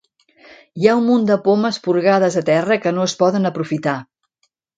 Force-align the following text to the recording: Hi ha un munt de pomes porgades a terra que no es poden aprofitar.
Hi 0.83 0.87
ha 0.87 0.95
un 1.01 1.05
munt 1.09 1.27
de 1.31 1.37
pomes 1.47 1.77
porgades 1.89 2.39
a 2.41 2.43
terra 2.49 2.79
que 2.87 2.95
no 2.97 3.05
es 3.11 3.15
poden 3.21 3.47
aprofitar. 3.53 3.95